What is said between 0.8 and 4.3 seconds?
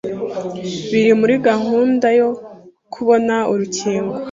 biri muri gahunda yo kubona urukingo